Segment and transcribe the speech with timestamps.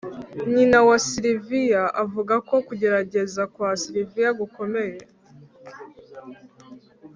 [0.53, 4.97] nyina wa sylvia avuga ko kugerageza kwa sylvia gukomeye